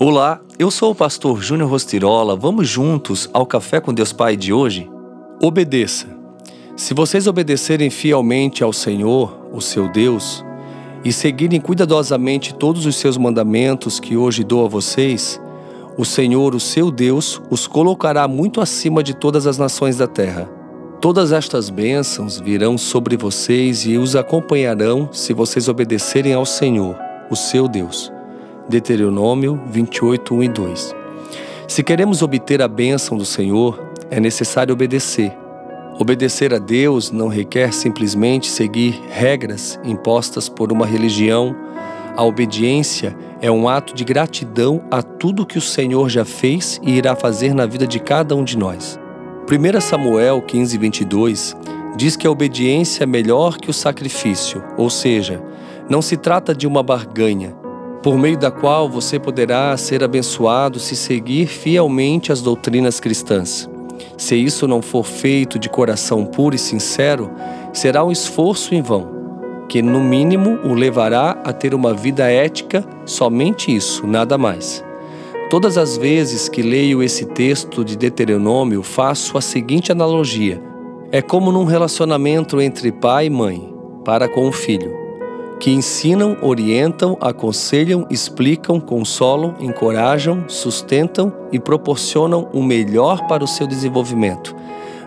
[0.00, 2.36] Olá, eu sou o pastor Júnior Rostirola.
[2.36, 4.88] Vamos juntos ao Café com Deus Pai de hoje?
[5.42, 6.06] Obedeça.
[6.76, 10.44] Se vocês obedecerem fielmente ao Senhor, o seu Deus,
[11.04, 15.40] e seguirem cuidadosamente todos os seus mandamentos que hoje dou a vocês,
[15.96, 20.48] o Senhor, o seu Deus, os colocará muito acima de todas as nações da terra.
[21.00, 26.96] Todas estas bênçãos virão sobre vocês e os acompanharão se vocês obedecerem ao Senhor,
[27.28, 28.16] o seu Deus.
[28.68, 30.96] Deuteronômio 28, 1 e 2.
[31.66, 35.32] Se queremos obter a bênção do Senhor, é necessário obedecer.
[35.98, 41.56] Obedecer a Deus não requer simplesmente seguir regras impostas por uma religião.
[42.16, 46.92] A obediência é um ato de gratidão a tudo que o Senhor já fez e
[46.92, 48.98] irá fazer na vida de cada um de nós.
[49.50, 51.56] 1 Samuel 15, 22
[51.96, 55.42] diz que a obediência é melhor que o sacrifício, ou seja,
[55.88, 57.56] não se trata de uma barganha,
[58.02, 63.68] por meio da qual você poderá ser abençoado se seguir fielmente as doutrinas cristãs.
[64.16, 67.30] Se isso não for feito de coração puro e sincero,
[67.72, 69.08] será um esforço em vão,
[69.68, 74.84] que no mínimo o levará a ter uma vida ética, somente isso, nada mais.
[75.50, 80.62] Todas as vezes que leio esse texto de Deuteronômio, faço a seguinte analogia:
[81.10, 83.74] é como num relacionamento entre pai e mãe
[84.04, 85.07] para com o filho
[85.58, 93.66] que ensinam, orientam, aconselham, explicam, consolam, encorajam, sustentam e proporcionam o melhor para o seu
[93.66, 94.54] desenvolvimento.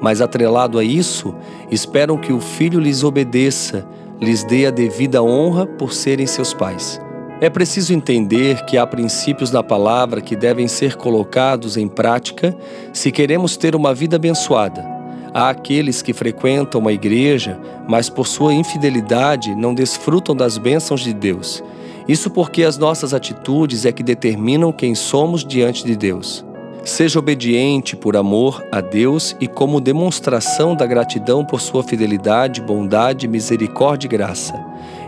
[0.00, 1.34] Mas, atrelado a isso,
[1.70, 3.86] esperam que o filho lhes obedeça,
[4.20, 7.00] lhes dê a devida honra por serem seus pais.
[7.40, 12.56] É preciso entender que há princípios na palavra que devem ser colocados em prática
[12.92, 14.95] se queremos ter uma vida abençoada.
[15.38, 21.12] Há aqueles que frequentam a igreja, mas por sua infidelidade não desfrutam das bênçãos de
[21.12, 21.62] Deus.
[22.08, 26.42] Isso porque as nossas atitudes é que determinam quem somos diante de Deus.
[26.82, 33.28] Seja obediente por amor a Deus e como demonstração da gratidão por sua fidelidade, bondade,
[33.28, 34.58] misericórdia e graça.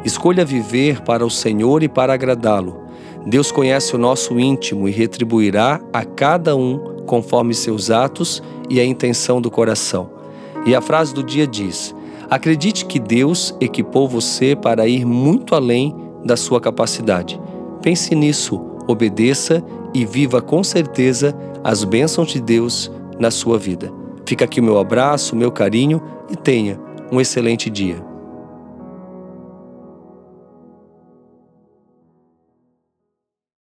[0.04, 2.82] Escolha viver para o Senhor e para agradá-lo.
[3.24, 8.84] Deus conhece o nosso íntimo e retribuirá a cada um conforme seus atos e a
[8.84, 10.17] intenção do coração.
[10.66, 11.94] E a frase do dia diz:
[12.30, 17.40] Acredite que Deus equipou você para ir muito além da sua capacidade.
[17.82, 19.64] Pense nisso, obedeça
[19.94, 23.92] e viva com certeza as bênçãos de Deus na sua vida.
[24.26, 26.78] Fica aqui o meu abraço, meu carinho e tenha
[27.10, 28.07] um excelente dia.